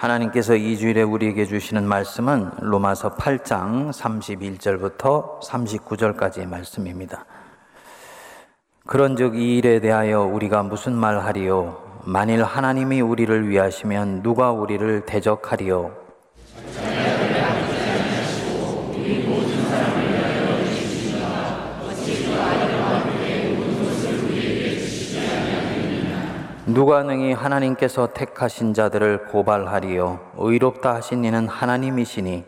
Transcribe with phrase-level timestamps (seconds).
[0.00, 7.26] 하나님께서 이 주일에 우리에게 주시는 말씀은 로마서 8장 31절부터 39절까지의 말씀입니다.
[8.86, 15.94] 그런즉 이 일에 대하여 우리가 무슨 말하리요 만일 하나님이 우리를 위하시면 누가 우리를 대적하리요
[26.72, 30.20] 누가 능히 하나님께서 택하신 자들을 고발하리요?
[30.36, 32.44] 의롭다 하신 이는 하나님이시니.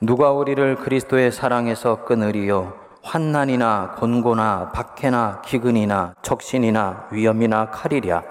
[0.00, 2.72] 누가 우리를 그리스도의 사랑에서 끊으리요?
[3.04, 8.22] 환난이나 곤고나 박해나 기근이나 적신이나 위험이나 칼이랴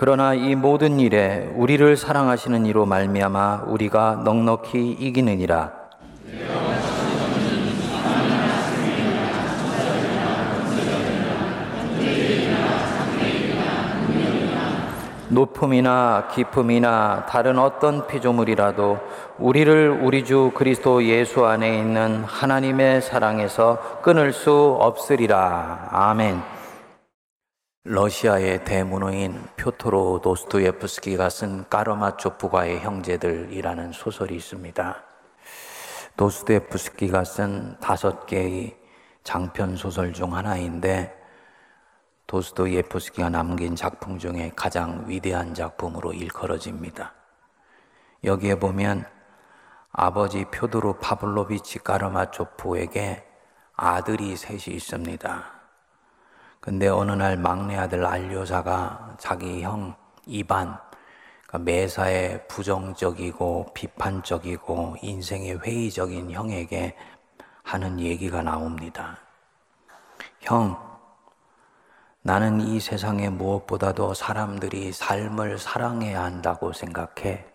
[0.00, 5.72] 그러나 이 모든 일에 우리를 사랑하시는 이로 말미암아 우리가 넉넉히 이기느니라.
[15.30, 19.00] 높음이나 깊음이나 다른 어떤 피조물이라도
[19.40, 25.88] 우리를 우리 주 그리스도 예수 안에 있는 하나님의 사랑에서 끊을 수 없으리라.
[25.90, 26.57] 아멘.
[27.84, 35.02] 러시아의 대문호인 표토로 도스토예프스키가 쓴 까르마초프가의 형제들이라는 소설이 있습니다.
[36.16, 38.76] 도스토예프스키가 쓴 다섯 개의
[39.22, 41.16] 장편 소설 중 하나인데
[42.26, 47.14] 도스토예프스키가 남긴 작품 중에 가장 위대한 작품으로 일컬어집니다.
[48.24, 49.06] 여기에 보면
[49.92, 53.24] 아버지 표드로 파블로비치 까르마초프에게
[53.76, 55.57] 아들이 셋이 있습니다.
[56.60, 59.94] 근데 어느 날 막내 아들 알료사가 자기 형
[60.26, 60.78] 이반,
[61.46, 66.96] 그러니까 매사에 부정적이고 비판적이고 인생에 회의적인 형에게
[67.62, 69.18] 하는 얘기가 나옵니다.
[70.40, 70.76] 형,
[72.22, 77.46] 나는 이 세상에 무엇보다도 사람들이 삶을 사랑해야 한다고 생각해.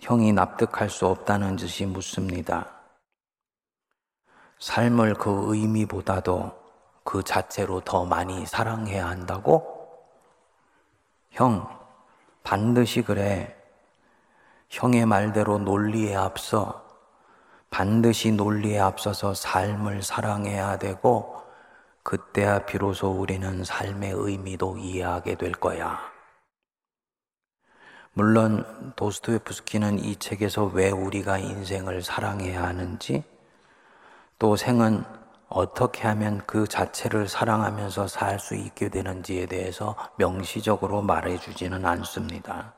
[0.00, 2.72] 형이 납득할 수 없다는 듯이 묻습니다.
[4.58, 6.59] 삶을 그 의미보다도
[7.04, 9.80] 그 자체로 더 많이 사랑해야 한다고?
[11.30, 11.68] 형,
[12.42, 13.56] 반드시 그래.
[14.68, 16.86] 형의 말대로 논리에 앞서
[17.70, 21.40] 반드시 논리에 앞서서 삶을 사랑해야 되고
[22.02, 26.00] 그때야 비로소 우리는 삶의 의미도 이해하게 될 거야.
[28.12, 33.22] 물론 도스토예프스키는 이 책에서 왜 우리가 인생을 사랑해야 하는지
[34.38, 35.04] 또 생은
[35.50, 42.72] 어떻게 하면 그 자체를 사랑하면서 살 수 있게 되는지에 대해서 명시적으로 말해주지는 않습니다.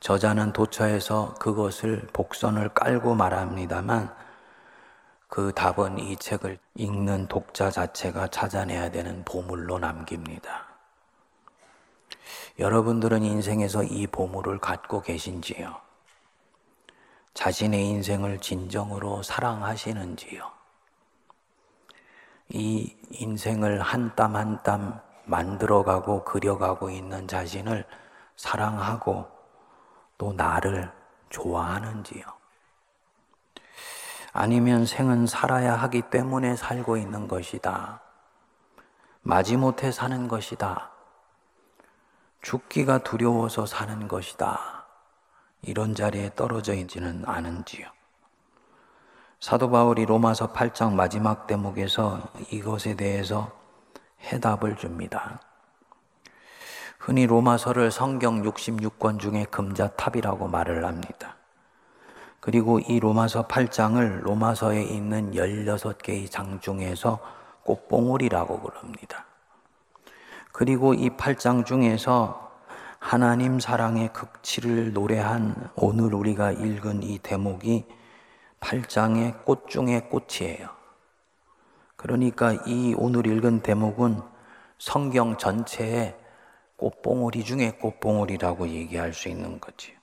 [0.00, 4.14] 저자는 도처에서 그것을 복선을 깔고 말합니다만
[5.28, 10.66] 그 답은 이 책을 읽는 독자 자체가 찾아내야 되는 보물로 남깁니다.
[12.58, 15.76] 여러분들은 인생에서 이 보물을 갖고 계신지요?
[17.34, 20.57] 자신의 인생을 진정으로 사랑하시는지요?
[22.50, 27.84] 이 인생을 한 땀 한 땀 만들어가고 그려가고 있는 자신을
[28.36, 29.28] 사랑하고
[30.16, 30.90] 또 나를
[31.30, 32.24] 좋아하는지요?
[34.32, 38.00] 아니면 생은 살아야 하기 때문에 살고 있는 것이다.
[39.22, 40.90] 마지못해 사는 것이다.
[42.40, 44.86] 죽기가 두려워서 사는 것이다.
[45.62, 47.97] 이런 자리에 떨어져 있지는 않은지요.
[49.40, 53.52] 사도 바울이 로마서 8장 마지막 대목에서 이것에 대해서
[54.24, 55.40] 해답을 줍니다.
[56.98, 61.36] 흔히 로마서를 성경 66권 중에 금자탑이라고 말을 합니다.
[62.40, 67.20] 그리고 이 로마서 8장을 로마서에 있는 16개의 장 중에서
[67.62, 69.24] 꽃봉오리라고 그럽니다.
[70.50, 72.50] 그리고 이 8장 중에서
[72.98, 77.97] 하나님 사랑의 극치를 노래한 오늘 우리가 읽은 이 대목이
[78.60, 80.68] 8장의 꽃 중의 꽃이에요.
[81.96, 84.20] 그러니까 이 오늘 읽은 대목은
[84.78, 86.16] 성경 전체의
[86.76, 89.98] 꽃봉오리 중에 꽃봉오리라고 얘기할 수 있는 거지.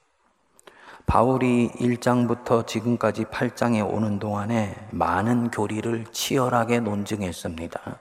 [1.05, 7.99] 바울이 1장부터 지금까지 8장에 오는 동안에 많은 교리를 치열하게 논증했습니다.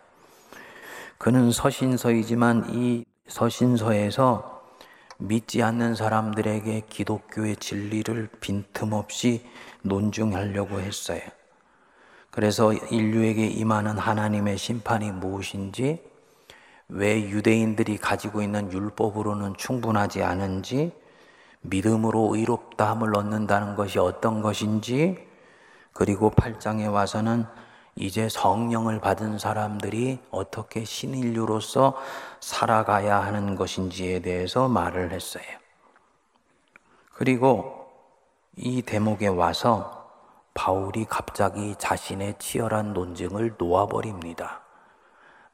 [1.18, 4.62] 그는 서신서이지만 이 서신서에서
[5.18, 9.46] 믿지 않는 사람들에게 기독교의 진리를 빈틈없이
[9.84, 11.20] 논증하려고 했어요.
[12.30, 16.02] 그래서 인류에게 임하는 하나님의 심판이 무엇인지,
[16.88, 20.92] 왜 유대인들이 가지고 있는 율법으로는 충분하지 않은지,
[21.60, 25.16] 믿음으로 의롭다함을 얻는다는 것이 어떤 것인지,
[25.92, 27.46] 그리고 8장에 와서는
[27.96, 31.96] 이제 성령을 받은 사람들이 어떻게 신인류로서
[32.40, 35.44] 살아가야 하는 것인지에 대해서 말을 했어요.
[37.12, 37.83] 그리고
[38.56, 40.08] 이 대목에 와서
[40.54, 44.62] 바울이 갑자기 자신의 치열한 논증을 놓아버립니다.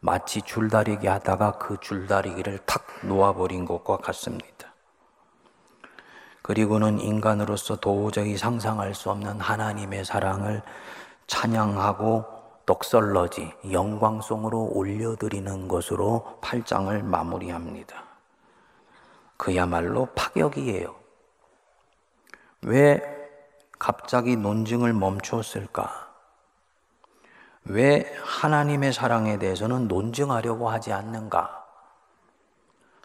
[0.01, 4.75] 마치 줄다리기 하다가 그 줄다리기를 탁 놓아버린 것과 같습니다.
[6.43, 10.63] 그리고는 인간으로서 도저히 상상할 수 없는 하나님의 사랑을
[11.27, 12.25] 찬양하고
[12.67, 18.05] 떡설러지 영광송으로 올려드리는 것으로 8장을 마무리합니다.
[19.39, 21.00] 그야말로 파격이에요.
[22.63, 23.03] 왜
[23.79, 26.11] 갑자기 논증을 멈추었을까?
[27.65, 31.65] 왜 하나님의 사랑에 대해서는 논증하려고 하지 않는가?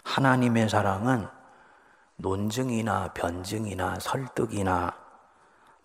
[0.03, 1.27] 하나님의 사랑은
[2.17, 4.93] 논증이나 변증이나 설득이나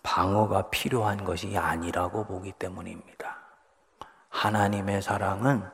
[0.03, 3.37] 방어가 필요한 것이 아니라고 보기 때문입니다.
[4.29, 5.69] 하나님의 사랑은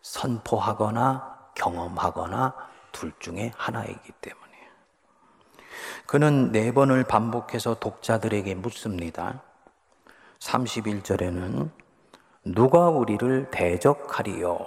[0.00, 2.54] 선포하거나 경험하거나
[2.92, 4.51] 둘 중에 하나이기 때문이에요.
[6.06, 9.42] 그는 네 번을 반복해서 독자들에게 묻습니다.
[10.40, 11.70] 31절에는
[12.44, 14.66] 누가 우리를 대적하리요?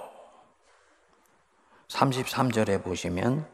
[1.88, 3.46] 33절에 보시면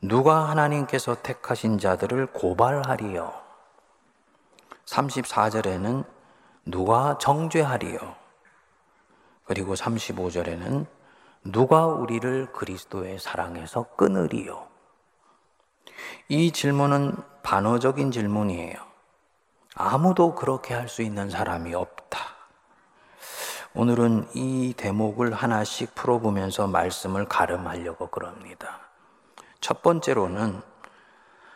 [0.00, 3.32] 누가 하나님께서 택하신 자들을 고발하리요?
[4.84, 6.04] 34절에는
[6.66, 7.98] 누가 정죄하리요?
[9.44, 10.86] 그리고 35절에는
[11.44, 14.73] 누가 우리를 그리스도의 사랑에서 끊으리요?
[16.28, 18.76] 이 질문은 반어적인 질문이에요.
[19.76, 22.18] 아무도 그렇게 할 수 있는 사람이 없다.
[23.74, 28.78] 오늘은 이 대목을 하나씩 풀어보면서 말씀을 가름하려고 그럽니다.
[29.60, 30.62] 첫 번째로는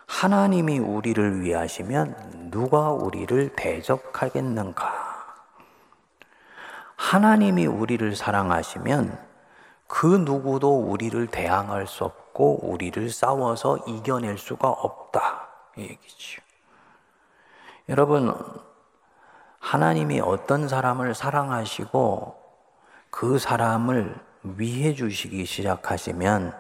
[0.09, 5.09] 하나님이 우리를 위하시면 누가 우리를 대적하겠는가?
[6.97, 9.27] 하나님이 우리를 사랑하시면
[9.87, 15.49] 그 누구도 우리를 대항할 수 없고 우리를 싸워서 이겨낼 수가 없다.
[15.77, 16.43] 이 얘기죠.
[17.89, 18.35] 여러분,
[19.61, 22.37] 하나님이 어떤 사람을 사랑하시고
[23.11, 26.55] 그 사람을 위해 주시기 시작하시면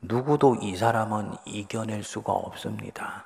[0.00, 3.24] 누구도 이 사람은 이겨낼 수가 없습니다.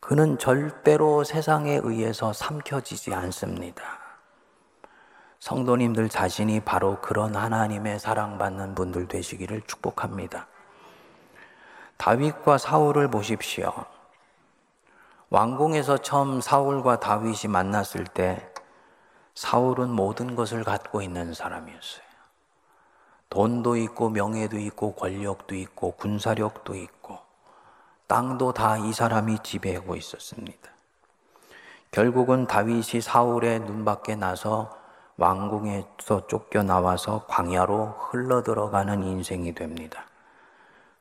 [0.00, 4.05] 그는 절대로 세상에 의해서 삼켜지지 않습니다.
[5.40, 10.46] 성도님들 자신이 바로 그런 하나님의 사랑받는 분들 되시기를 축복합니다.
[11.96, 13.72] 다윗과 사울을 보십시오.
[15.30, 18.48] 왕궁에서 처음 사울과 다윗이 만났을 때
[19.34, 22.06] 사울은 모든 것을 갖고 있는 사람이었어요.
[23.28, 27.18] 돈도 있고 명예도 있고 권력도 있고 군사력도 있고
[28.06, 30.70] 땅도 다 이 사람이 지배하고 있었습니다.
[31.90, 34.76] 결국은 다윗이 사울의 눈밖에 나서
[35.16, 40.04] 왕궁에서 쫓겨나와서 광야로 흘러들어가는 인생이 됩니다.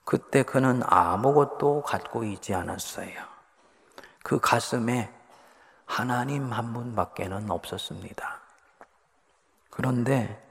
[0.04, 3.12] 그때 그는 아무것도 갖고 있지 않았어요.
[4.24, 5.12] 그 가슴에
[5.86, 8.40] 하나님 한 분밖에는 없었습니다.
[9.70, 10.42] 그런데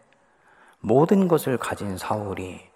[0.80, 2.68] 모든 것을 가진 사울이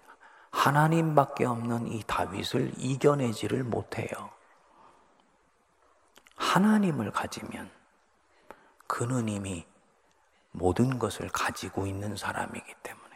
[0.51, 4.31] 하나님밖에 없는 이 다윗을 이겨내지를 못해요.
[6.35, 7.69] 하나님을 가지면
[8.87, 9.65] 그는 이미
[10.51, 13.09] 모든 것을 가지고 있는 사람이기 때문에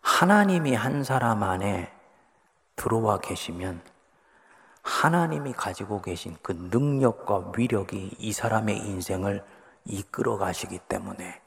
[0.00, 1.92] 하나님이 한 사람 안에
[2.76, 3.82] 들어와 계시면
[4.82, 9.44] 하나님이 가지고 계신 그 능력과 위력이 이 사람의 인생을
[9.84, 11.42] 이끌어 가시기 때문에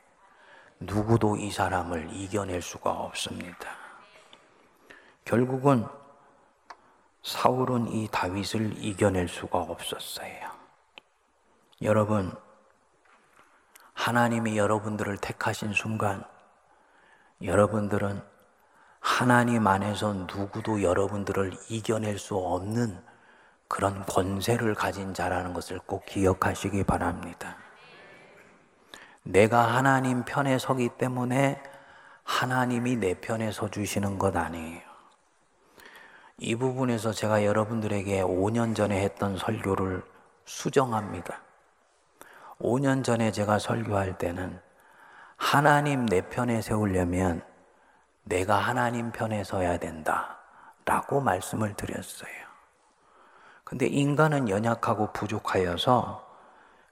[0.80, 3.70] 누구도 이 사람을 이겨낼 수가 없습니다.
[5.26, 5.86] 결국은
[7.22, 10.50] 사울은 이 다윗을 이겨낼 수가 없었어요.
[11.82, 12.36] 여러분,
[14.00, 16.24] 하나님이 여러분들을 택하신 순간,
[17.44, 18.22] 여러분들은
[19.02, 22.98] 하나님 안에서 누구도 여러분들을 이겨낼 수 없는
[23.68, 27.58] 그런 권세를 가진 자라는 것을 꼭 기억하시기 바랍니다.
[29.24, 31.62] 내가 하나님 편에 서기 때문에
[32.24, 34.82] 하나님이 내 편에 서 주시는 것 아니에요.
[36.38, 40.04] 이 부분에서 제가 여러분들에게 5년 전에 했던 설교를
[40.46, 41.49] 수정합니다.
[42.60, 44.60] 5년 전에 제가 설교할 때는
[45.38, 47.42] 하나님 내 편에 세우려면
[48.24, 50.38] 내가 하나님 편에 서야 된다.
[50.86, 52.32] 라고 말씀을 드렸어요.
[53.64, 56.28] 근데 인간은 연약하고 부족하여서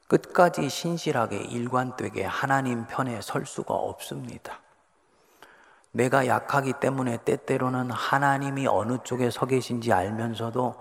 [0.08, 4.60] 끝까지 신실하게 일관되게 하나님 편에 설 수가 없습니다.
[5.92, 10.76] 내가 약하기 때문에 때때로는 하나님이 어느 쪽에 서 계신지 알면서도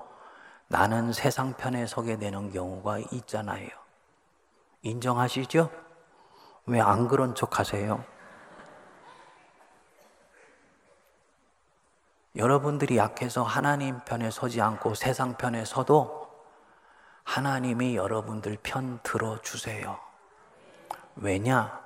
[0.68, 3.85] 나는 세상 편에 서게 되는 경우가 있잖아요.
[4.90, 5.70] 인정하시죠?
[6.66, 8.04] 왜 안 그런 척 하세요?
[12.34, 16.26] 여러분들이 약해서 하나님 편에 서지 않고 세상 편에 서도
[17.24, 19.98] 하나님이 여러분들 편 들어주세요.
[21.16, 21.82] 왜냐?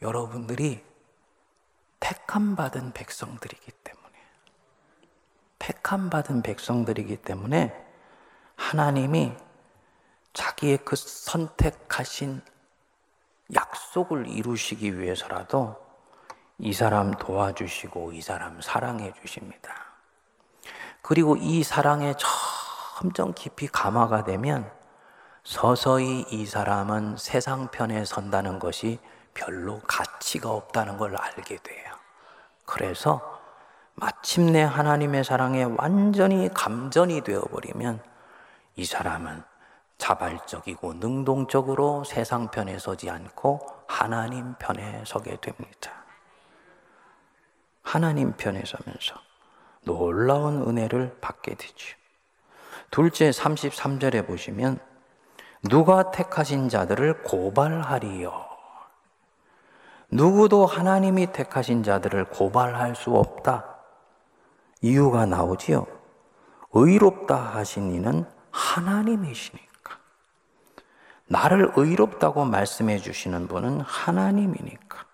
[0.00, 0.84] 여러분들이
[1.98, 4.14] 택함 받은 백성들이기 때문에.
[5.58, 7.86] 택함 받은 백성들이기 때문에
[8.54, 9.34] 하나님이
[10.38, 12.40] 자기의 그 선택하신
[13.52, 15.76] 약속을 이루시기 위해서라도
[16.58, 19.74] 이 사람 도와주시고 이 사람 사랑해 주십니다.
[21.02, 22.14] 그리고 이 사랑에
[23.00, 24.70] 점점 깊이 감화가 되면
[25.42, 29.00] 서서히 이 사람은 세상 편에 선다는 것이
[29.34, 31.94] 별로 가치가 없다는 걸 알게 돼요.
[32.64, 33.40] 그래서
[33.94, 38.00] 마침내 하나님의 사랑에 완전히 감전이 되어버리면
[38.76, 39.47] 이 사람은
[39.98, 45.92] 자발적이고 능동적으로 세상 편에 서지 않고 하나님 편에 서게 됩니다.
[47.82, 49.14] 하나님 편에 서면서
[49.82, 51.96] 놀라운 은혜를 받게 되죠.
[52.90, 54.78] 둘째 33절에 보시면
[55.68, 58.46] 누가 택하신 자들을 고발하리요.
[60.10, 63.76] 누구도 하나님이 택하신 자들을 고발할 수 없다.
[64.80, 65.86] 이유가 나오지요.
[66.72, 69.67] 의롭다 하신 이는 하나님이시니까.
[71.28, 75.04] 나를 의롭다고 말씀해 주시는 분은 하나님이니까.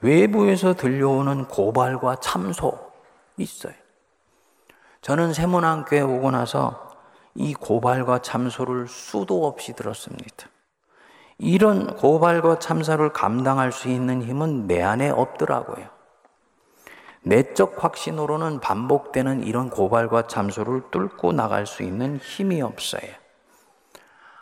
[0.00, 2.92] 외부에서 들려오는 고발과 참소
[3.36, 3.74] 있어요.
[5.00, 6.96] 저는 세문안교에 오고 나서
[7.34, 10.48] 이 고발과 참소를 수도 없이 들었습니다.
[11.38, 15.86] 이런 고발과 참사를 감당할 수 있는 힘은 내 안에 없더라고요.
[17.22, 23.08] 내적 확신으로는 반복되는 이런 고발과 참소를 뚫고 나갈 수 있는 힘이 없어요.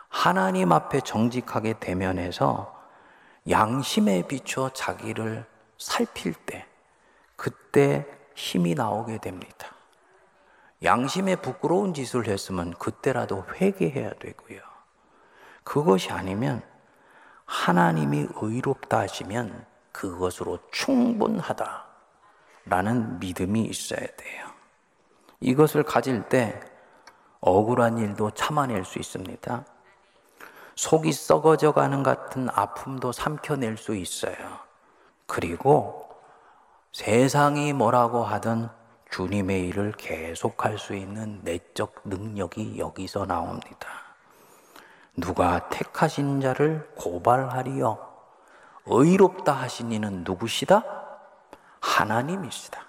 [0.09, 2.75] 하나님 앞에 정직하게 대면해서
[3.49, 5.45] 양심에 비추어 자기를
[5.77, 6.65] 살필 때,
[7.35, 9.67] 그때 힘이 나오게 됩니다.
[10.83, 14.59] 양심에 부끄러운 짓을 했으면 그때라도 회개해야 되고요.
[15.63, 16.61] 그것이 아니면
[17.45, 21.85] 하나님이 의롭다 하시면 그것으로 충분하다.
[22.65, 24.47] 라는 믿음이 있어야 돼요.
[25.39, 26.59] 이것을 가질 때
[27.39, 29.65] 억울한 일도 참아낼 수 있습니다.
[30.77, 34.35] 속이 썩어져 가는 같은 아픔도 삼켜낼 수 있어요.
[35.25, 36.07] 그리고
[36.93, 38.69] 세상이 뭐라고 하든
[39.09, 43.87] 주님의 일을 계속할 수 있는 내적 능력이 여기서 나옵니다.
[45.15, 47.97] 누가 택하신 자를 고발하리요?
[48.85, 50.83] 의롭다 하신 이는 누구시다?
[51.81, 52.79] 하나님이시다.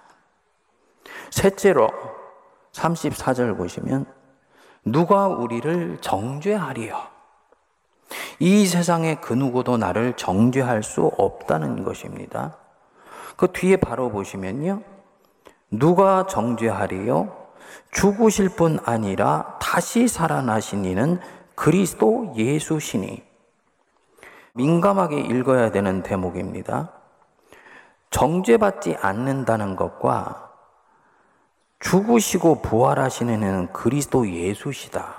[1.31, 1.89] 셋째로
[2.71, 4.05] 34절 보시면
[4.85, 7.08] 누가 우리를 정죄하리요?
[8.39, 12.55] 이 세상에 그 누구도 나를 정죄할 수 없다는 것입니다.
[13.35, 14.81] 그 뒤에 바로 보시면요.
[15.71, 17.35] 누가 정죄하리요?
[17.91, 21.19] 죽으실 뿐 아니라 다시 살아나신 이는
[21.55, 23.23] 그리스도 예수시니.
[24.53, 26.91] 민감하게 읽어야 되는 대목입니다.
[28.09, 30.49] 정죄받지 않는다는 것과
[31.79, 35.18] 죽으시고 부활하시는 그리스도 예수시다.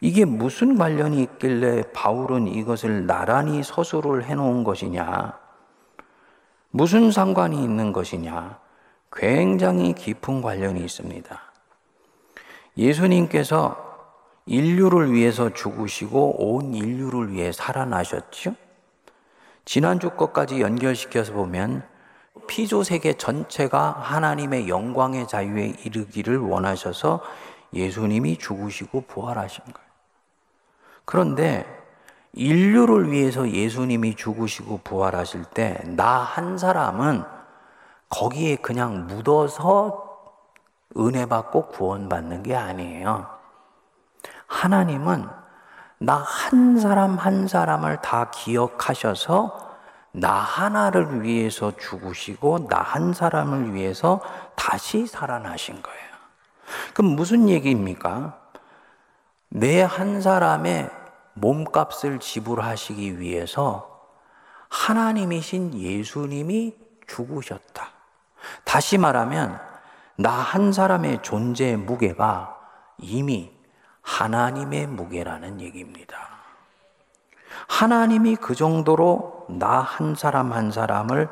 [0.00, 5.38] 이게 무슨 관련이 있길래 바울은 이것을 나란히 서술을 해놓은 것이냐?
[6.70, 8.58] 무슨 상관이 있는 것이냐?
[9.12, 11.40] 굉장히 깊은 관련이 있습니다.
[12.76, 13.84] 예수님께서
[14.44, 18.54] 인류를 위해서 죽으시고 온 인류를 위해 살아나셨죠?
[19.64, 21.82] 지난주 것까지 연결시켜서 보면
[22.46, 27.22] 피조 세계 전체가 하나님의 영광의 자유에 이르기를 원하셔서
[27.72, 29.85] 예수님이 죽으시고 부활하신 거예요.
[31.06, 31.64] 그런데
[32.34, 37.24] 인류를 위해서 예수님이 죽으시고 부활하실 때 나 한 사람은
[38.10, 40.04] 거기에 그냥 묻어서
[40.98, 43.26] 은혜 받고 구원받는 게 아니에요.
[44.46, 45.26] 하나님은
[45.98, 49.64] 나 한 사람 한 사람을 다 기억하셔서
[50.12, 54.20] 나 하나를 위해서 죽으시고 나 한 사람을 위해서
[54.54, 56.06] 다시 살아나신 거예요.
[56.94, 58.38] 그럼 무슨 얘기입니까?
[59.56, 60.90] 내한 사람의
[61.32, 64.02] 몸값을 지불하시기 위해서
[64.68, 66.74] 하나님이신 예수님이
[67.06, 67.88] 죽으셨다.
[68.64, 69.58] 다시 말하면
[70.16, 72.54] 나 한 사람의 존재의 무게가
[72.98, 73.50] 이미
[74.02, 76.18] 하나님의 무게라는 얘기입니다.
[77.66, 81.30] 하나님이 그 정도로 나 한 사람 한 사람을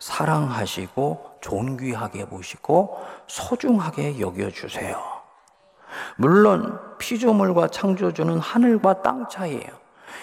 [0.00, 5.09] 사랑하시고 존귀하게 보시고 소중하게 여겨주세요.
[6.16, 9.80] 물론 피조물과 창조주는 하늘과 땅 차이에요.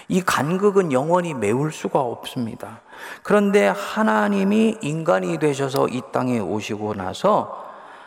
[0.09, 2.81] 이 간극은 영원히 메울 수가 없습니다.
[3.23, 7.65] 그런데 하나님이 인간이 되셔서 이 땅에 오시고 나서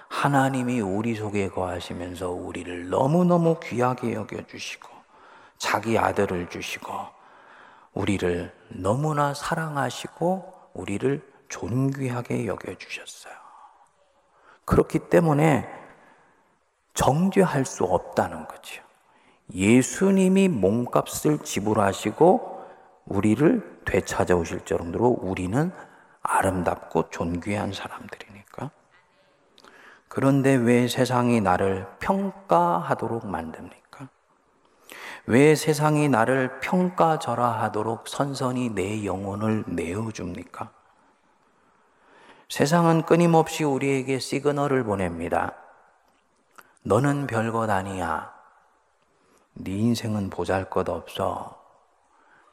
[0.09, 4.89] 하나님이 우리 속에 거하시면서 우리를 너무너무 귀하게 여겨주시고
[5.59, 6.93] 자기 아들을 주시고
[7.93, 13.35] 우리를 너무나 사랑하시고 우리를 존귀하게 여겨주셨어요.
[14.65, 15.80] 그렇기 때문에
[17.01, 18.83] 정죄할 수 없다는 거죠.
[19.55, 22.63] 예수님이 몸값을 지불하시고
[23.07, 25.73] 우리를 되찾아오실 정도로 우리는
[26.21, 28.71] 아름답고 존귀한 사람들이니까.
[30.09, 34.09] 그런데 왜 세상이 나를 평가하도록 만듭니까?
[35.25, 40.71] 왜 세상이 나를 평가절하하도록 선선히 내 영혼을 내어줍니까?
[42.51, 45.55] 세상은 끊임없이 우리에게 시그널을 보냅니다.
[46.83, 48.33] 너는 별것 아니야.
[49.53, 51.61] 네 인생은 보잘 것 없어.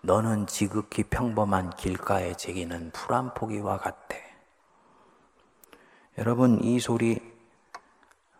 [0.01, 4.17] 너는 지극히 평범한 길가에 제기는 풀 한 포기와 같아.
[6.17, 7.19] 여러분, 이 소리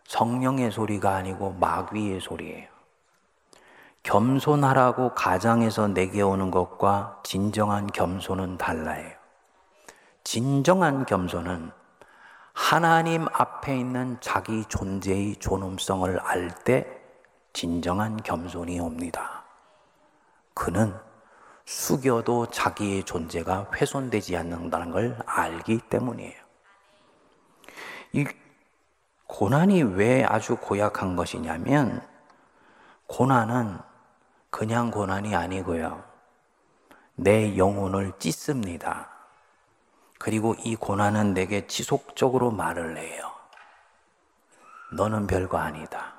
[0.04, 2.68] 성령의 소리가 아니고 마귀의 소리예요.
[4.02, 9.10] 겸손하라고 가장에서 내게 오는 것과 진정한 겸손은 달라요.
[10.22, 11.77] 진정한 겸손은
[12.60, 16.86] 하나님 앞에 있는 자기 존재의 존엄성을 알 때
[17.54, 19.44] 진정한 겸손이 옵니다.
[20.52, 20.92] 그는
[21.64, 26.34] 숙여도 자기의 존재가 훼손되지 않는다는 걸 알기 때문이에요.
[28.12, 28.26] 이
[29.28, 32.02] 고난이 왜 아주 고약한 것이냐면,
[33.06, 33.78] 고난은
[34.50, 36.02] 그냥 고난이 아니고요.
[37.14, 39.17] 내 영혼을 찢습니다.
[40.18, 43.32] 그리고 이 고난은 내게 지속적으로 말을 해요.
[44.92, 46.14] 너는 별거 아니다.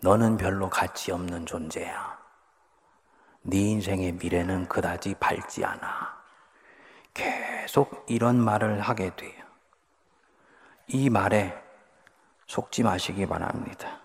[0.00, 2.18] 너는 별로 가치 없는 존재야.
[3.42, 6.20] 네 인생의 미래는 그다지 밝지 않아.
[7.14, 9.42] 계속 이런 말을 하게 돼요.
[10.88, 11.54] 이 말에
[12.46, 14.00] 속지 마시기 바랍니다.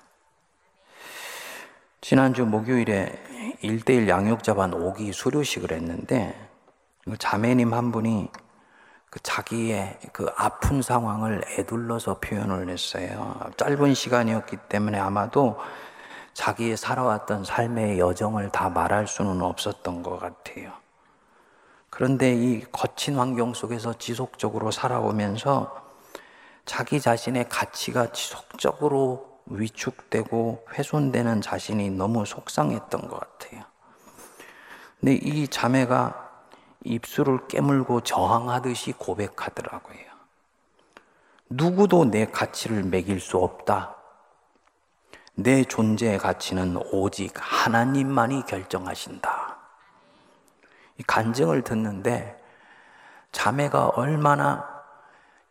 [2.02, 6.46] 지난주 목요일에 일대일 양육자반 오기 수료식을 했는데
[7.15, 8.30] 자매님 한 분이
[9.10, 13.39] 그 자기의 그 아픈 상황을 애둘러서 표현을 했어요.
[13.56, 15.58] 짧은 시간이었기 때문에 아마도
[16.34, 20.72] 자기의 살아왔던 삶의 여정을 다 말할 수는 없었던 것 같아요.
[21.89, 25.84] 그런데 이 거친 환경 속에서 지속적으로 살아오면서
[26.65, 33.63] 자기 자신의 가치가 지속적으로 위축되고 훼손되는 자신이 너무 속상했던 것 같아요.
[35.00, 36.27] 근데 이 자매가
[36.88, 39.97] 입술을 깨물고 저항하듯이 고백하더라고요.
[41.50, 43.95] 누구도 내 가치를 매길 수 없다.
[45.36, 49.58] 내 존재의 가치는 오직 하나님만이 결정하신다.
[50.97, 52.41] 이 간증을 듣는데
[53.32, 54.67] 자매가 얼마나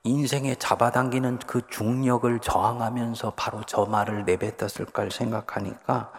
[0.02, 6.12] 인생에 잡아당기는 그 중력을 저항하면서 바로 저 말을 내뱉었을까를 생각하니까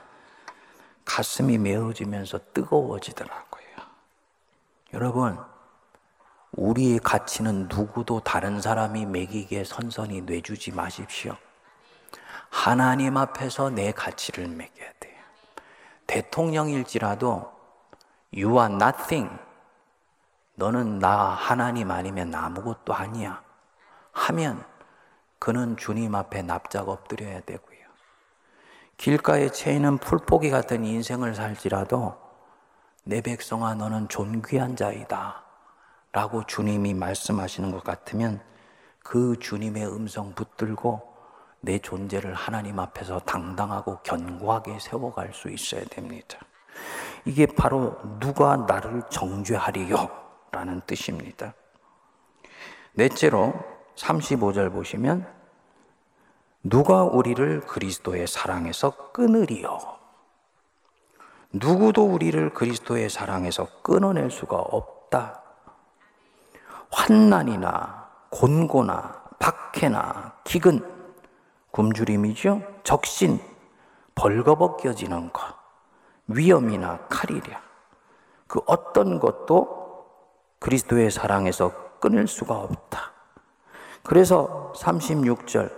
[1.05, 3.46] 가슴이 메어지면서 뜨거워지더라고요.
[4.93, 5.37] 여러분,
[6.51, 11.35] 우리의 가치는 누구도 다른 사람이 매기기에 선선히 내주지 마십시오.
[12.49, 15.17] 하나님 앞에서 내 가치를 매겨야 돼요.
[16.07, 17.51] 대통령일지라도
[18.33, 19.37] You are nothing.
[20.55, 23.43] 너는 나 하나님 아니면 아무것도 아니야.
[24.13, 24.63] 하면
[25.37, 27.77] 그는 주님 앞에 납작 엎드려야 되고요.
[28.95, 32.26] 길가에 채이는 풀포기 같은 인생을 살지라도
[33.07, 35.41] 내 백성아 너는 존귀한 자이다.
[36.11, 38.41] 라고 주님이 말씀하시는 것 같으면
[38.99, 41.01] 그 주님의 음성 붙들고
[41.61, 46.37] 내 존재를 하나님 앞에서 당당하고 견고하게 세워갈 수 있어야 됩니다.
[47.23, 50.09] 이게 바로 누가 나를 정죄하리요?
[50.51, 51.53] 라는 뜻입니다.
[52.93, 53.53] 넷째로
[53.95, 55.25] 35절 보시면
[56.61, 59.96] 누가 우리를 그리스도의 사랑에서 끊으리요?
[61.59, 65.41] 누구도 우리를 그리스도의 사랑에서 끊어낼 수가 없다.
[66.91, 70.83] 환난이나 곤고나 박해나 기근
[71.71, 72.61] 굶주림이죠.
[72.83, 73.39] 적신,
[74.15, 75.43] 벌거벗겨지는 것,
[76.27, 77.61] 위험이나 칼이랴.
[78.47, 80.05] 그 어떤 것도
[80.59, 83.11] 그리스도의 사랑에서 끊을 수가 없다.
[84.03, 85.71] 그래서 36절,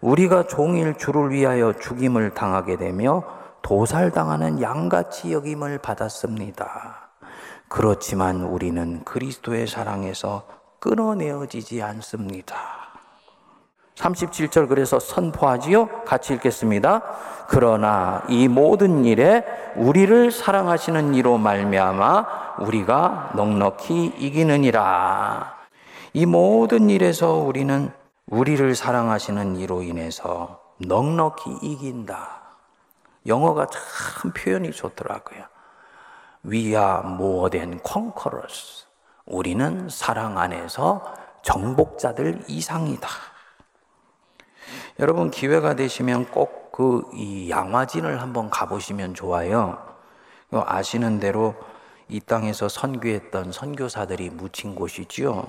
[0.00, 7.10] 우리가 종일 주를 위하여 죽임을 당하게 되며 도살당하는 양같이 여김을 받았습니다.
[7.68, 10.46] 그렇지만 우리는 그리스도의 사랑에서
[10.80, 12.56] 끊어내어지지 않습니다.
[13.94, 16.04] 37절 그래서 선포하지요?
[16.04, 17.02] 같이 읽겠습니다.
[17.48, 19.44] 그러나 이 모든 일에
[19.76, 25.54] 우리를 사랑하시는 이로 말미암아 우리가 넉넉히 이기느니라.
[26.14, 27.92] 이 모든 일에서 우리는
[28.26, 32.39] 우리를 사랑하시는 이로 인해서 넉넉히 이긴다.
[33.26, 35.44] 영어가 참 표현이 좋더라고요.
[36.44, 38.86] We are more than conquerors.
[39.26, 43.08] 우리는 사랑 안에서 정복자들 이상이다.
[44.98, 49.78] 여러분 기회가 되시면 꼭 그 이 양화진을 한번 가보시면 좋아요.
[50.50, 51.54] 아시는 대로
[52.08, 55.44] 이 땅에서 선교했던 선교사들이 묻힌 곳이지요.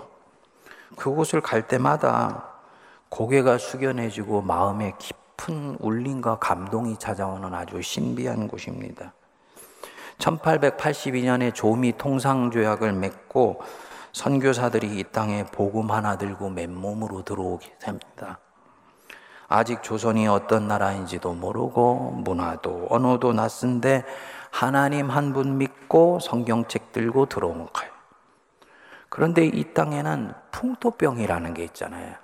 [0.97, 2.49] 그곳을 갈 때마다
[3.10, 5.15] 고개가 숙연해지고 마음에 깊
[5.49, 9.13] 은 울림과 감동이 찾아오는 아주 신비한 곳입니다.
[10.19, 13.62] 1882년에 조미 통상조약을 맺고
[14.13, 18.39] 선교사들이 이 땅에 복음 하나 들고 맨몸으로 들어오게 됩니다.
[19.47, 24.06] 아직 조선이 어떤 나라인지도 모르고 문화도 언어도 낯선데
[24.51, 27.91] 하나님 한 분 믿고 성경책 들고 들어온 거예요.
[29.10, 32.15] 그런데 이 땅에는 풍토병이라는 게 있잖아요.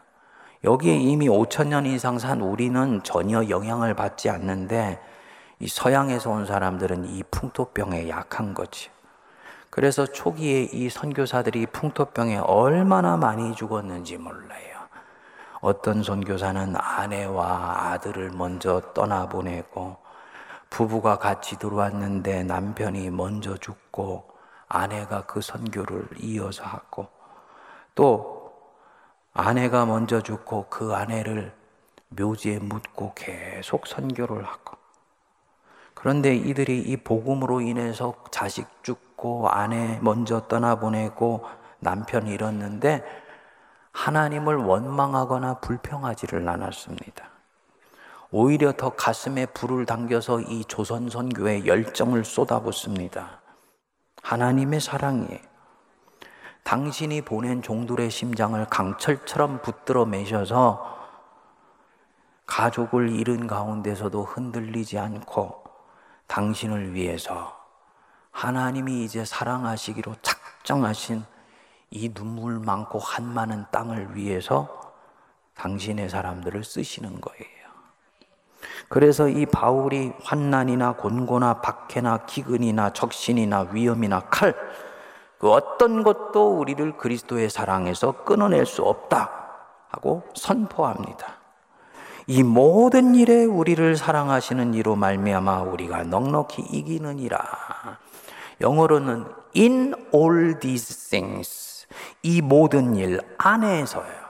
[0.63, 4.99] 여기에 이미 5천 년 이상 산 우리는 전혀 영향을 받지 않는데
[5.59, 8.89] 이 서양에서 온 사람들은 이 풍토병에 약한 거지.
[9.69, 14.77] 그래서 초기에 이 선교사들이 풍토병에 얼마나 많이 죽었는지 몰라요.
[15.61, 19.97] 어떤 선교사는 아내와 아들을 먼저 떠나보내고
[20.69, 24.29] 부부가 같이 들어왔는데 남편이 먼저 죽고
[24.67, 27.07] 아내가 그 선교를 이어서 하고
[27.95, 28.36] 또
[29.39, 31.53] 아내가 먼저 죽고 그 아내를
[32.09, 34.77] 묘지에 묻고 계속 선교를 하고
[35.93, 41.45] 그런데 이들이 이 복음으로 인해서 자식 죽고 아내 먼저 떠나보내고
[41.79, 43.03] 남편 잃었는데
[43.91, 47.29] 하나님을 원망하거나 불평하지를 않았습니다.
[48.31, 53.39] 오히려 더 가슴에 불을 당겨서 이 조선 선교에 열정을 쏟아붓습니다.
[54.23, 55.46] 하나님의 사랑이에요.
[56.67, 60.97] 당신이 보낸 종들의 심장을 강철처럼 붙들어 매셔서
[62.45, 65.63] 가족을 잃은 가운데서도 흔들리지 않고
[66.27, 67.57] 당신을 위해서
[68.31, 71.23] 하나님이 이제 사랑하시기로 작정하신
[71.89, 74.93] 이 눈물 많고 한 많은 땅을 위해서
[75.53, 77.47] 당신의 사람들을 쓰시는 거예요.
[78.89, 84.53] 그래서 이 바울이 환난이나 곤고나 박해나 기근이나 적신이나 위험이나 칼,
[85.39, 89.31] 그 어떤 것도 우리를 그리스도의 사랑에서 끊어낼 수 없다
[89.89, 91.37] 하고 선포합니다.
[92.27, 97.39] 이 모든 일에 우리를 사랑하시는 이로 말미암아 우리가 넉넉히 이기느니라.
[98.59, 101.87] 영어로는 in all these things
[102.23, 104.27] 이 모든 일 안에서요.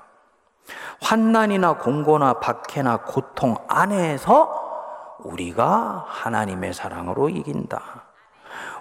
[1.02, 8.07] 환난이나 공고나 박해나 고통 안에서 우리가 하나님의 사랑으로 이긴다.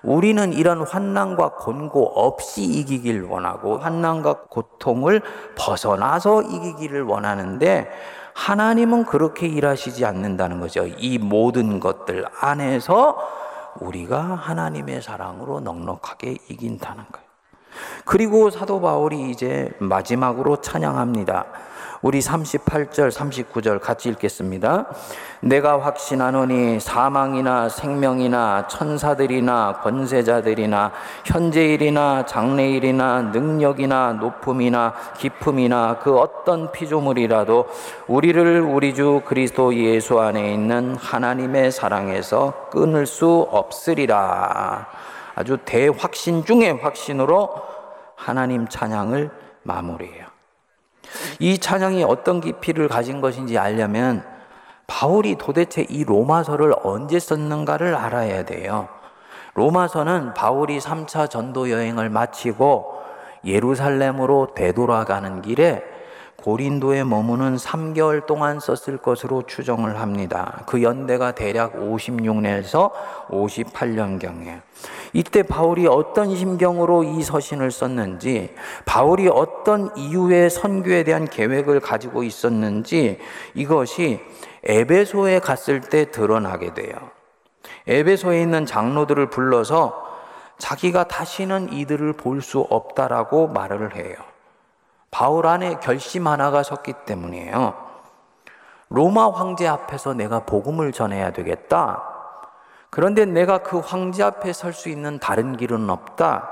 [0.07, 5.21] 우리는 이런 환난과 곤고 없이 이기길 원하고 환난과 고통을
[5.57, 7.90] 벗어나서 이기기를 원하는데
[8.33, 10.87] 하나님은 그렇게 일하시지 않는다는 거죠.
[10.87, 13.19] 이 모든 것들 안에서
[13.81, 17.27] 우리가 하나님의 사랑으로 넉넉하게 이긴다는 거예요.
[18.05, 21.47] 그리고 사도 바울이 이제 마지막으로 찬양합니다.
[22.03, 24.87] 우리 38절, 39절 같이 읽겠습니다.
[25.41, 30.93] 내가 확신하노니 사망이나 생명이나 천사들이나 권세자들이나
[31.25, 37.67] 현재일이나 장래일이나 능력이나 높음이나 기품이나 그 어떤 피조물이라도
[38.09, 44.87] 우리를 우리 주 그리스도 예수 안에 있는 하나님의 사랑에서 끊을 수 없으리라.
[45.35, 47.51] 아주 대확신 중의 확신으로
[48.15, 49.31] 하나님 찬양을
[49.63, 50.26] 마무리해요.
[51.38, 54.24] 이 찬양이 어떤 깊이를 가진 것인지 알려면
[54.87, 58.88] 바울이 도대체 이 로마서를 언제 썼는가를 알아야 돼요.
[59.55, 62.96] 로마서는 바울이 3차 전도 여행을 마치고
[63.44, 65.83] 예루살렘으로 되돌아가는 길에
[66.42, 70.62] 고린도에 머무는 3개월 동안 썼을 것으로 추정을 합니다.
[70.66, 72.92] 그 연대가 대략 56년에서
[73.29, 74.61] 58년경에
[75.16, 83.18] 이때 바울이 어떤 심경으로 이 서신을 썼는지, 바울이 어떤 이유의 선교에 대한 계획을 가지고 있었는지
[83.55, 84.20] 이것이
[84.64, 86.94] 에베소에 갔을 때 드러나게 돼요.
[87.87, 90.05] 에베소에 있는 장로들을 불러서
[90.59, 94.16] 자기가 다시는 이들을 볼 수 없다라고 말을 해요.
[95.11, 97.72] 바울 안에 결심 하나가 섰기 때문이에요.
[98.90, 102.15] 로마 황제 앞에서 내가 복음을 전해야 되겠다.
[102.97, 106.49] 그런데 내가 그 황제 앞에 설 수 있는 다른 길은 없다.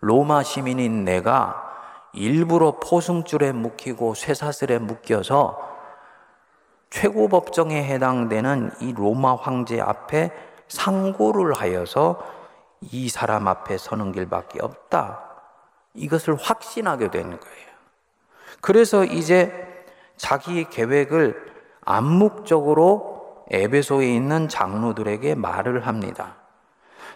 [0.00, 1.70] 로마 시민인 내가
[2.14, 5.60] 일부러 포승줄에 묶이고 쇠사슬에 묶여서
[6.88, 10.32] 최고 법정에 해당되는 이 로마 황제 앞에
[10.68, 12.24] 상고를 하여서
[12.80, 15.20] 이 사람 앞에 서는 길밖에 없다.
[15.92, 17.68] 이것을 확신하게 된 거예요.
[18.62, 19.84] 그래서 이제
[20.16, 21.52] 자기 계획을
[21.84, 23.09] 암묵적으로
[23.50, 26.36] 에베소에 있는 장로들에게 말을 합니다.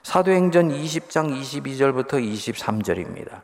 [0.02, 3.42] 사도행전 20장 22절부터 23절입니다.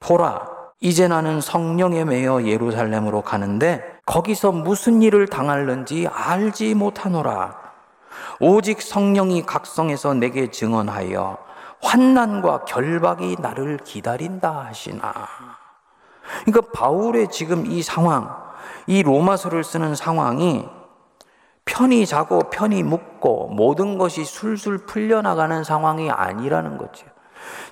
[0.00, 0.48] 보라,
[0.80, 7.56] 이제 나는 성령에 매여 예루살렘으로 가는데 거기서 무슨 일을 당할는지 알지 못하노라.
[8.40, 11.38] 오직 성령이 각성해서 내게 증언하여
[11.82, 15.12] 환난과 결박이 나를 기다린다 하시나.
[16.44, 18.34] 그러니까 바울의 지금 이 상황,
[18.86, 20.68] 이 로마서를 쓰는 상황이
[21.70, 27.06] 편히 자고 편히 묵고 모든 것이 술술 풀려나가는 상황이 아니라는 거죠.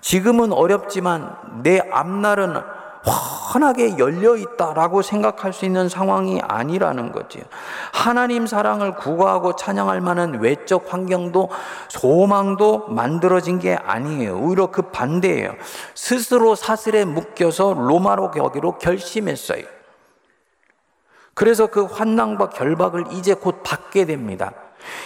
[0.00, 2.62] 지금은 어렵지만 내 앞날은
[3.02, 7.42] 환하게 열려 있다라고 생각할 수 있는 상황이 아니라는 거지.
[7.92, 11.50] 하나님 사랑을 구가하고 찬양할 만한 외적 환경도
[11.88, 14.38] 소망도 만들어진 게 아니에요.
[14.38, 15.54] 오히려 그 반대예요.
[15.94, 19.77] 스스로 사슬에 묶여서 로마로 격기로 결심했어요.
[21.38, 24.50] 그래서 그 환난과 결박을 이제 곧 받게 됩니다.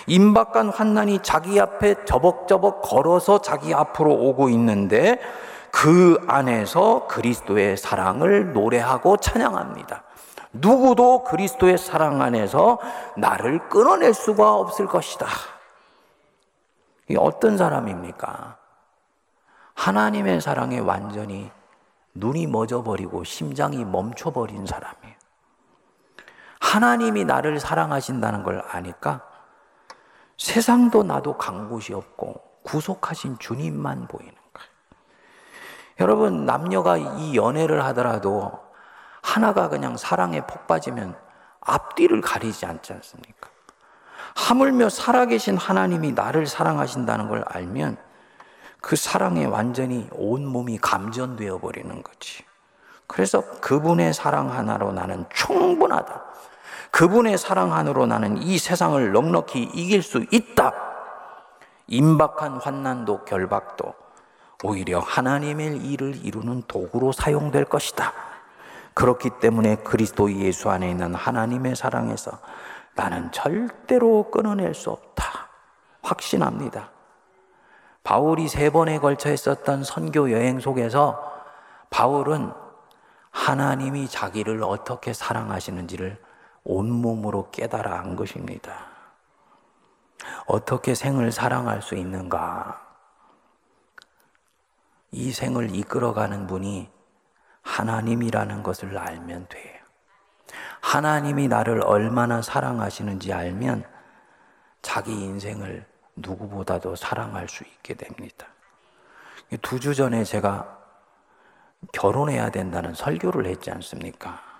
[0.07, 5.21] 임박한 환난이 자기 앞에 저벅저벅 걸어서 자기 앞으로 오고 있는데
[5.71, 10.05] 그 안에서 그리스도의 사랑을 노래하고 찬양합니다.
[10.55, 12.79] 누구도 그리스도의 사랑 안에서
[13.19, 15.27] 나를 끊어낼 수가 없을 것이다.
[17.11, 18.57] 이 어떤 사람입니까?
[19.75, 21.51] 하나님의 사랑에 완전히
[22.15, 25.02] 눈이 멎어버리고 심장이 멈춰버린 사람이에요.
[26.63, 29.23] 하나님이 나를 사랑하신다는 걸 아니까
[30.39, 34.43] 세상도 나도 간 곳이 없고 구속하신 주님만 보이는
[36.01, 38.53] 여러분, 남녀가 이 연애를 하더라도
[39.23, 41.17] 하나가 그냥 사랑에 폭 빠지면
[41.61, 43.49] 앞뒤를 가리지 않지 않습니까?
[44.35, 47.99] 하물며 살아계신 하나님이 나를 사랑하신다는 걸 알면
[48.81, 52.45] 그 사랑에 완전히 온 몸이 감전되어 버리는 거지.
[53.07, 56.21] 그래서 그분의 사랑 하나로 나는 충분하다.
[56.91, 60.73] 그분의 사랑 하나로 나는 이 세상을 넉넉히 이길 수 있다.
[61.87, 63.95] 임박한 환난도 결박도
[64.65, 68.13] 오히려 하나님의 일을 이루는 도구로 사용될 것이다.
[68.95, 72.39] 그렇기 때문에 그리스도 예수 안에 있는 하나님의 사랑에서
[72.95, 75.49] 나는 절대로 끊어낼 수 없다.
[76.03, 76.91] 확신합니다.
[78.05, 81.33] 바울이 세 번에 걸쳐 했었던 선교 여행 속에서
[81.91, 82.53] 바울은
[83.31, 86.22] 하나님이 자기를 어떻게 사랑하시는지를
[86.65, 88.87] 온몸으로 깨달아 한 것입니다.
[90.47, 92.81] 어떻게 생을 사랑할 수 있는가?
[95.11, 96.89] 이 생을 이끌어가는 분이
[97.63, 99.83] 하나님이라는 것을 알면 돼요.
[100.81, 103.85] 하나님이 나를 얼마나 사랑하시는지 알면
[104.81, 108.47] 자기 인생을 누구보다도 사랑할 수 있게 됩니다.
[109.61, 110.79] 두 주 전에 제가
[111.93, 114.52] 결혼해야 된다는 설교를 했지 않습니까?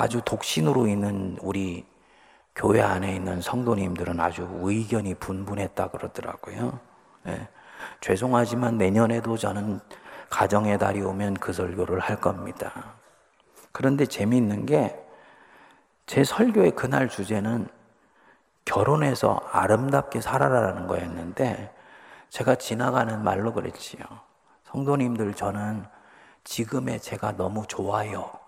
[0.00, 1.84] 아주 독신으로 있는 우리
[2.54, 6.78] 교회 안에 있는 성도님들은 아주 의견이 분분했다 그러더라고요.
[7.24, 7.48] 네.
[8.00, 9.80] 죄송하지만 내년에도 저는
[10.28, 12.94] 가정의 달이 오면 그 설교를 할 겁니다.
[13.72, 15.00] 그런데 재미있는 게
[16.10, 17.68] 제 설교의 그날 주제는
[18.64, 21.72] 결혼해서 아름답게 살아라라는 거였는데
[22.30, 24.02] 제가 지나가는 말로 그랬지요.
[24.64, 25.84] 성도님들 저는
[26.42, 28.39] 지금의 제가 너무 좋아요.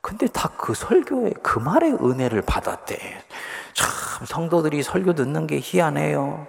[0.00, 3.24] 근데 다 그 설교에 그 말의 은혜를 받았대.
[3.74, 6.46] 참 성도들이 설교 듣는 게 희한해요.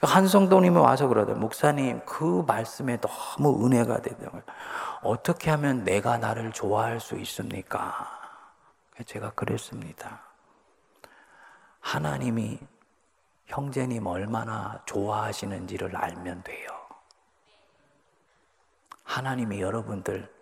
[0.00, 1.40] 한 성도님이 와서 그러더라고요.
[1.40, 4.42] 목사님, 그 말씀에 너무 은혜가 되더라고요.
[5.02, 8.08] 어떻게 하면 내가 나를 좋아할 수 있습니까?
[9.06, 10.22] 제가 그랬습니다.
[11.80, 12.58] 하나님이
[13.46, 16.68] 형제님 얼마나 좋아하시는지를 알면 돼요.
[19.04, 20.32] 하나님이 여러분들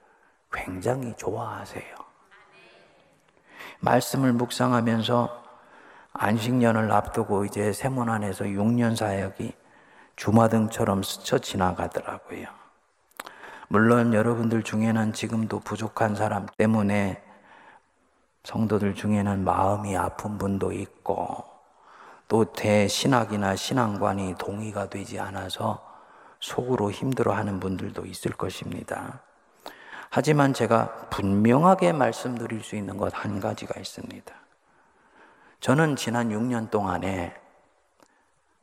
[0.52, 2.09] 굉장히 좋아하세요.
[3.80, 5.40] 말씀을 묵상하면서
[6.12, 9.52] 안식년을 앞두고 이제 세문 안에서 6년 사역이
[10.16, 12.46] 주마등처럼 스쳐 지나가더라고요.
[13.68, 17.22] 물론 여러분들 중에는 지금도 부족한 사람 때문에
[18.42, 21.44] 성도들 중에는 마음이 아픈 분도 있고
[22.28, 25.84] 또 대신학이나 신앙관이 동의가 되지 않아서
[26.40, 29.20] 속으로 힘들어하는 분들도 있을 것입니다.
[30.10, 34.34] 하지만 제가 분명하게 말씀드릴 수 있는 것 한 가지가 있습니다.
[35.60, 37.34] 저는 지난 6년 동안에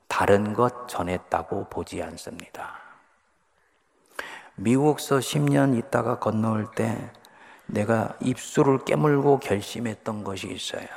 [0.09, 2.79] 다른 것 전했다고 보지 않습니다.
[4.55, 7.11] 미국서 10년 있다가 건너올 때
[7.67, 10.87] 내가 입술을 깨물고 결심했던 것이 있어요.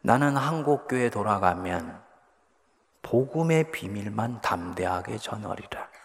[0.00, 2.00] 나는 한국교회 돌아가면
[3.02, 5.95] 복음의 비밀만 담대하게 전하리라.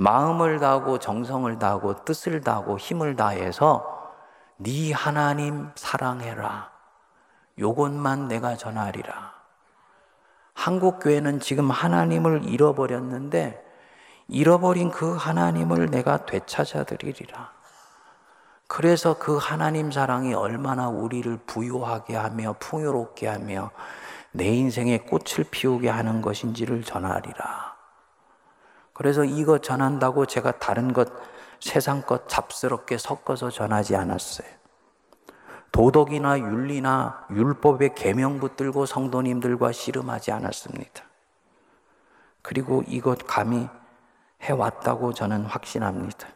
[0.00, 4.14] 마음을 다하고 정성을 다하고 뜻을 다하고 힘을 다해서
[4.56, 6.70] 네 하나님 사랑해라.
[7.58, 9.34] 요것만 내가 전하리라.
[10.54, 13.62] 한국 교회는 지금 하나님을 잃어버렸는데
[14.28, 17.52] 잃어버린 그 하나님을 내가 되찾아드리리라.
[18.68, 23.70] 그래서 그 하나님 사랑이 얼마나 우리를 부유하게 하며 풍요롭게 하며
[24.32, 27.69] 내 인생에 꽃을 피우게 하는 것인지를 전하리라.
[29.00, 31.08] 그래서 이것 전한다고 제가 다른 것,
[31.58, 34.46] 세상 것 잡스럽게 섞어서 전하지 않았어요.
[35.72, 41.02] 도덕이나 윤리나 율법의 계명 붙들고 성도님들과 씨름하지 않았습니다.
[42.42, 43.70] 그리고 이것 감히
[44.42, 46.28] 해왔다고 저는 확신합니다.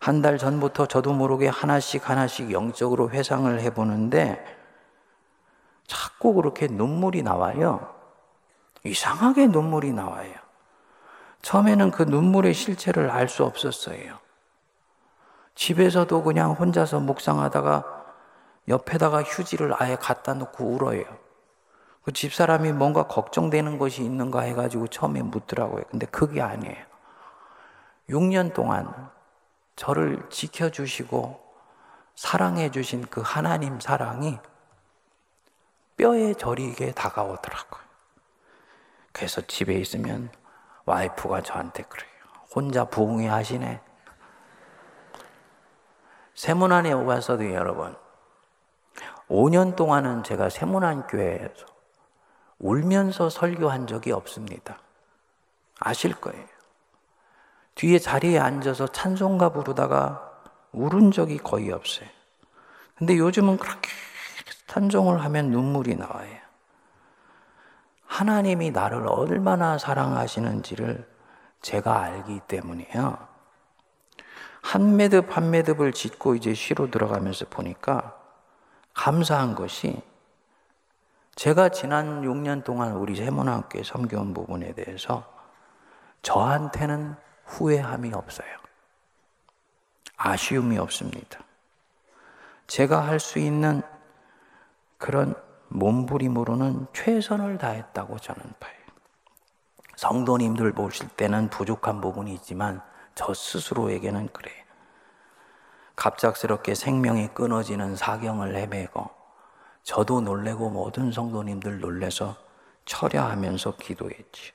[0.00, 4.44] 한 달 전부터 저도 모르게 하나씩 하나씩 영적으로 회상을 해보는데
[5.86, 7.94] 자꾸 그렇게 눈물이 나와요.
[8.84, 10.43] 이상하게 눈물이 나와요.
[11.44, 14.18] 처음에는 그 눈물의 실체를 알 수 없었어요.
[15.54, 18.04] 집에서도 그냥 혼자서 묵상하다가
[18.68, 21.04] 옆에다가 휴지를 아예 갖다 놓고 울어요.
[22.02, 25.84] 그 집사람이 뭔가 걱정되는 것이 있는가 해가지고 처음에 묻더라고요.
[25.90, 26.82] 근데 그게 아니에요.
[28.08, 29.10] 6년 동안
[29.76, 31.44] 저를 지켜주시고
[32.14, 34.38] 사랑해주신 그 하나님 사랑이
[35.98, 37.82] 뼈에 저리게 다가오더라고요.
[39.12, 40.30] 그래서 집에 있으면
[40.86, 42.10] 와이프가 저한테 그래요.
[42.54, 43.80] 혼자 부흥회 하시네.
[46.34, 47.96] 세문안에 오가서도 여러분,
[49.28, 51.66] 5년 동안은 제가 세문안 교회에서
[52.58, 54.78] 울면서 설교한 적이 없습니다.
[55.80, 56.46] 아실 거예요.
[57.74, 60.32] 뒤에 자리에 앉아서 찬송가 부르다가
[60.72, 62.08] 울은 적이 거의 없어요.
[62.96, 63.90] 근데 요즘은 그렇게
[64.66, 66.43] 찬송을 하면 눈물이 나와요.
[68.14, 71.04] 하나님이 나를 얼마나 사랑하시는지를
[71.62, 73.18] 제가 알기 때문이에요.
[74.62, 78.16] 한 매듭 한 매듭을 짓고 이제 쉬로 들어가면서 보니까
[78.94, 80.00] 감사한 것이
[81.34, 85.28] 제가 지난 6년 동안 우리 세문학교에 섬겨온 부분에 대해서
[86.22, 88.48] 저한테는 후회함이 없어요.
[90.16, 91.40] 아쉬움이 없습니다.
[92.68, 93.82] 제가 할 수 있는
[94.98, 95.34] 그런
[95.74, 98.72] 몸부림으로는 최선을 다했다고 저는 봐요.
[99.96, 102.80] 성도님들 보실 때는 부족한 부분이 있지만
[103.14, 104.64] 저 스스로에게는 그래요.
[105.96, 109.10] 갑작스럽게 생명이 끊어지는 사경을 헤매고
[109.82, 112.36] 저도 놀래고 모든 성도님들 놀래서
[112.84, 114.52] 철야하면서 기도했지.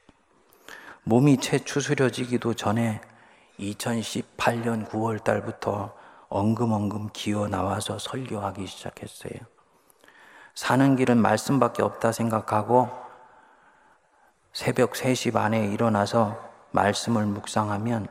[1.03, 3.01] 몸이 채 추스려지기도 전에
[3.59, 5.95] 2018년 9월 달부터
[6.29, 9.58] 엉금엉금 기어 나와서 설교하기 시작했어요.
[10.55, 12.89] 사는 길은 말씀밖에 없다 생각하고
[14.53, 16.39] 새벽 3시 반에 일어나서
[16.71, 18.07] 말씀을 묵상하면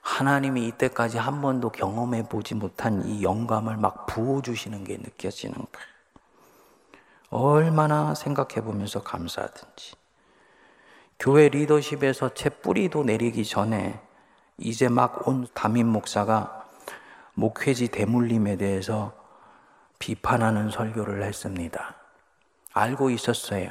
[0.00, 5.94] 하나님이 이때까지 한 번도 경험해 보지 못한 이 영감을 막 부어주시는 게 느껴지는 거예요.
[7.30, 9.94] 얼마나 생각해 보면서 감사하든지.
[11.18, 14.00] 교회 리더십에서 채 뿌리도 내리기 전에
[14.58, 16.68] 이제 막 온 담임 목사가
[17.34, 19.12] 목회지 대물림에 대해서
[20.04, 21.96] 비판하는 설교를 했습니다.
[22.74, 23.70] 알고 있었어요.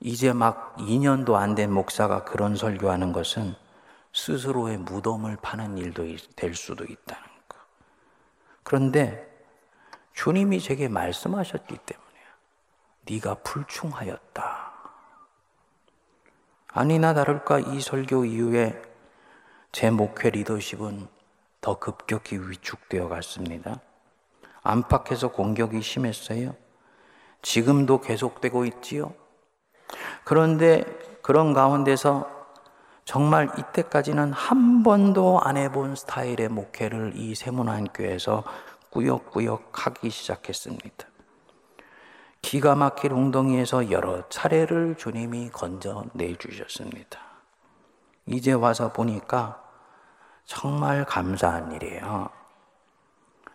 [0.00, 3.54] 이제 막 2년도 안 된 목사가 그런 설교하는 것은
[4.14, 7.58] 스스로의 무덤을 파는 일도 될 수도 있다는 거.
[8.62, 9.28] 그런데
[10.14, 12.18] 주님이 제게 말씀하셨기 때문에
[13.10, 14.72] 네가 불충하였다.
[16.68, 18.80] 아니나 다를까 이 설교 이후에
[19.70, 21.08] 제 목회 리더십은
[21.60, 23.82] 더 급격히 위축되어 갔습니다.
[24.68, 26.54] 안팎에서 공격이 심했어요.
[27.40, 29.14] 지금도 계속되고 있지요.
[30.24, 30.84] 그런데
[31.22, 32.28] 그런 가운데서
[33.06, 38.44] 정말 이때까지는 한 번도 안 해본 스타일의 목회를 이 세문안교에서
[38.90, 41.06] 꾸역꾸역 하기 시작했습니다.
[42.42, 47.18] 기가 막힐 웅덩이에서 여러 차례를 주님이 건져내 주셨습니다.
[48.26, 49.62] 이제 와서 보니까
[50.44, 52.28] 정말 감사한 일이에요.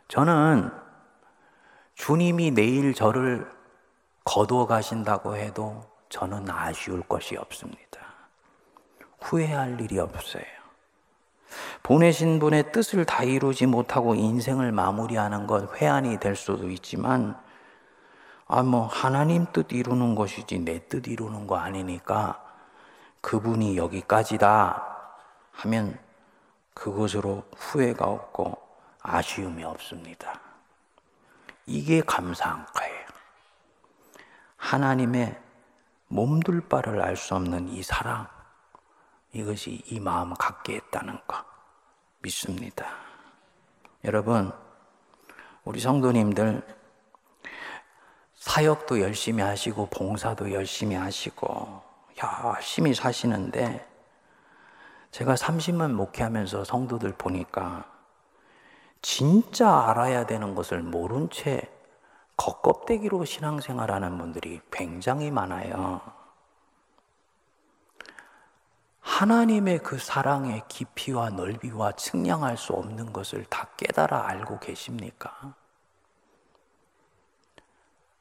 [0.08, 0.83] 저는
[1.96, 3.50] 주님이 내일 저를
[4.24, 8.00] 거두어 가신다고 해도 저는 아쉬울 것이 없습니다.
[9.22, 10.44] 후회할 일이 없어요.
[11.84, 17.38] 보내신 분의 뜻을 다 이루지 못하고 인생을 마무리하는 것 회한이 될 수도 있지만
[18.46, 22.44] 아, 뭐, 하나님 뜻 이루는 것이지 내 뜻 이루는 거 아니니까
[23.22, 24.86] 그분이 여기까지다
[25.52, 25.98] 하면
[26.74, 28.58] 그것으로 후회가 없고
[29.02, 30.43] 아쉬움이 없습니다.
[31.66, 33.06] 이게 감사한 거예요.
[34.58, 35.40] 하나님의
[36.08, 38.28] 몸둘 바를 알 수 없는 이 사랑,
[39.32, 41.44] 이것이 이 마음 갖게 했다는 것
[42.22, 42.88] 믿습니다.
[44.04, 44.52] 여러분,
[45.64, 46.66] 우리 성도님들
[48.36, 51.82] 사역도 열심히 하시고 봉사도 열심히 하시고
[52.22, 53.90] 열심히 사시는데
[55.12, 57.86] 제가 30년 목회하면서 성도들 보니까
[59.04, 61.70] 진짜 알아야 되는 것을 모른 채
[62.38, 66.02] 겉껍데기로 신앙생활하는 분들이 굉장히 많아요.
[69.02, 75.54] 하나님의 그 사랑의 깊이와 넓이와 측량할 수 없는 것을 다 깨달아 알고 계십니까?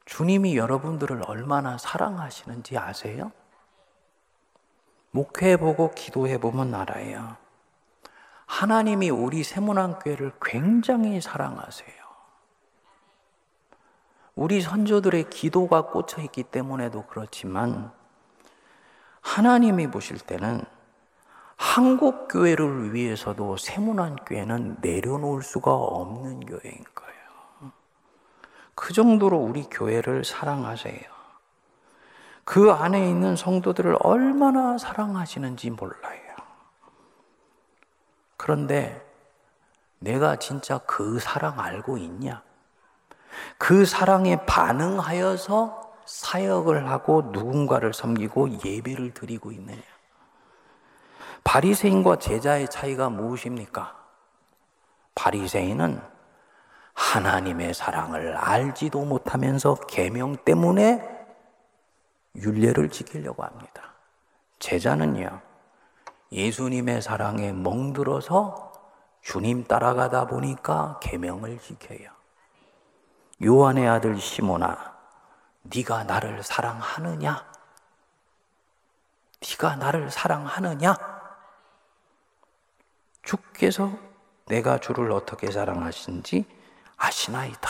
[0.05, 3.31] 주님이 여러분들을 얼마나 사랑하시는지 아세요?
[5.11, 7.42] 목회해보고 기도해보면 알아요.
[8.63, 11.91] 하나님이 우리 세문안교회를 굉장히 사랑하세요.
[14.35, 17.91] 우리 선조들의 기도가 꽂혀 있기 때문에도 그렇지만
[19.19, 20.63] 하나님이 보실 때는
[21.57, 27.71] 한국 교회를 위해서도 세문안 교회는 내려놓을 수가 없는 교회인 거예요.
[28.75, 31.01] 그 정도로 우리 교회를 사랑하세요.
[32.45, 36.22] 그 안에 있는 성도들을 얼마나 사랑하시는지 몰라요.
[38.43, 39.01] 그런데
[39.99, 42.43] 내가 진짜 그 사랑 알고 있냐?
[43.57, 49.81] 그 사랑에 반응하여서 사역을 하고 누군가를 섬기고 예배를 드리고 있느냐?
[51.45, 53.95] 바리새인과 제자의 차이가 무엇입니까?
[55.15, 56.01] 바리새인은
[56.95, 61.01] 하나님의 사랑을 알지도 못하면서 계명 때문에
[62.35, 63.93] 윤례를 지키려고 합니다.
[64.59, 65.52] 제자는요.
[66.33, 68.73] 예수님의 사랑에 멍들어서
[69.21, 72.09] 주님 따라가다 보니까 계명을 지켜요.
[73.43, 74.97] 요한의 아들 시모나,
[75.61, 77.45] 네가 나를 사랑하느냐?
[79.41, 80.95] 네가 나를 사랑하느냐?
[83.21, 83.91] 주께서
[84.47, 86.45] 내가 주를 어떻게 사랑하신지
[86.97, 87.69] 아시나이다.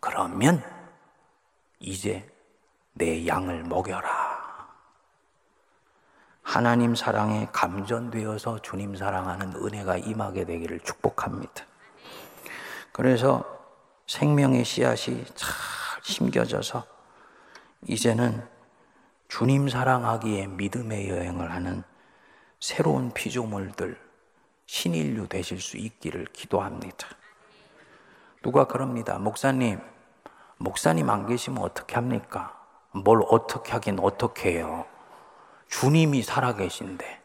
[0.00, 0.62] 그러면
[1.80, 2.26] 이제
[2.92, 4.15] 내 양을 먹여라.
[6.46, 11.64] 하나님 사랑에 감전되어서 주님 사랑하는 은혜가 임하게 되기를 축복합니다.
[12.92, 13.44] 그래서
[14.06, 15.50] 생명의 씨앗이 잘
[16.04, 16.86] 심겨져서
[17.88, 18.46] 이제는
[19.26, 21.82] 주님 사랑하기에 믿음의 여행을 하는
[22.60, 24.00] 새로운 피조물들,
[24.66, 27.08] 신인류 되실 수 있기를 기도합니다.
[28.40, 29.18] 누가 그럽니다.
[29.18, 29.80] 목사님,
[30.58, 32.56] 목사님 안 계시면 어떻게 합니까?
[32.92, 34.86] 뭘 어떻게 하긴 어떻게 해요.
[35.68, 37.22] 주님이 살아계신데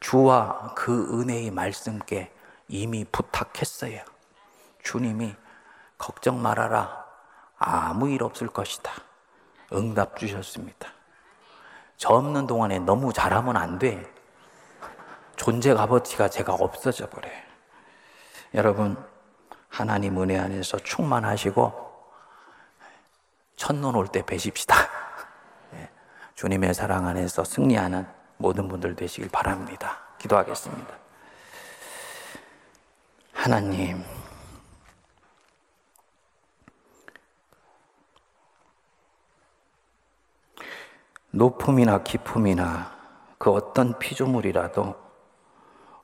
[0.00, 2.32] 주와 그 은혜의 말씀께
[2.68, 4.02] 이미 부탁했어요.
[4.82, 5.34] 주님이
[5.98, 7.04] 걱정 말아라.
[7.58, 8.90] 아무 일 없을 것이다.
[9.72, 10.88] 응답 주셨습니다.
[11.96, 14.10] 저 없는 동안에 너무 잘하면 안 돼.
[15.36, 17.38] 존재 값어치가 제가 없어져 버려요.
[18.54, 18.96] 여러분,
[19.68, 21.90] 하나님 은혜 안에서 충만하시고,
[23.56, 24.74] 첫눈 올 때 뵈십시다.
[26.40, 28.06] 예, 주님의 사랑 안에서 승리하는
[28.38, 29.98] 모든 분들 되시길 바랍니다.
[30.18, 30.94] 기도하겠습니다.
[33.34, 34.02] 하나님,
[41.30, 42.90] 높음이나 깊음이나
[43.36, 44.94] 그 어떤 피조물이라도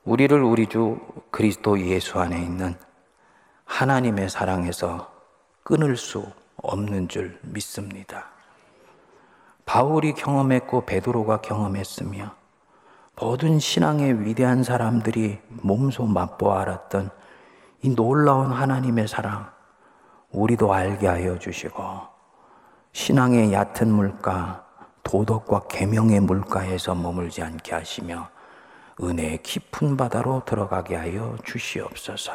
[0.03, 0.99] 우리를 우리 주
[1.31, 2.75] 그리스도 예수 안에 있는
[3.65, 5.11] 하나님의 사랑에서
[5.63, 8.36] 끊을 수 없는 줄 믿습니다.
[9.67, 12.33] 바울이 경험했고 베드로가 경험했으며
[13.19, 17.09] 모든 신앙의 위대한 사람들이 몸소 맛보아 알았던
[17.81, 19.51] 이 놀라운 하나님의 사랑
[20.31, 21.83] 우리도 알게 하여 주시고
[22.93, 24.65] 신앙의 얕은 물가
[25.03, 28.29] 도덕과 계명의 물가에서 머물지 않게 하시며
[29.03, 32.31] 은혜의 깊은 바다로 들어가게 하여 주시옵소서.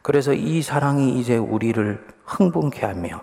[0.00, 3.20] 그래서 이 사랑이 이제 우리를 흥분케 하며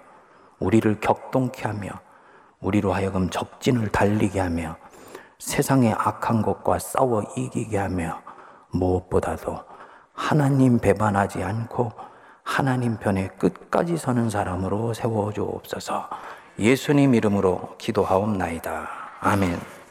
[0.59, 2.02] 우리를 격동케 하며
[2.63, 4.77] 우리로 하여금 적진을 달리게 하며
[5.39, 8.21] 세상의 악한 것과 싸워 이기게 하며
[8.71, 9.59] 무엇보다도
[10.13, 11.91] 하나님 배반하지 않고
[12.43, 16.09] 하나님 편에 끝까지 서는 사람으로 세워 주옵소서.
[16.59, 18.87] 예수님 이름으로 기도하옵나이다.
[19.21, 19.82] 아멘.